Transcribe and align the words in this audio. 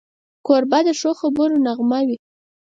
کوربه 0.45 0.79
د 0.87 0.89
ښو 0.99 1.11
خبرو 1.19 1.55
نغمه 1.65 1.99
وي. 2.07 2.17